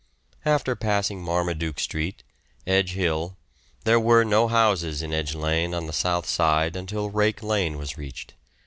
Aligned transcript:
After 0.45 0.75
passing 0.75 1.21
Marmaduke 1.21 1.79
Street, 1.79 2.23
Edge 2.65 2.93
Hill, 2.93 3.37
there 3.83 3.99
were 3.99 4.25
no 4.25 4.47
houses 4.47 5.03
in 5.03 5.13
Edge 5.13 5.35
Lane 5.35 5.75
on 5.75 5.85
the 5.85 5.93
south 5.93 6.27
side 6.27 6.75
until 6.75 7.11
Rake 7.11 7.43
Lane 7.43 7.77
was 7.77 7.99
reached. 7.99 8.33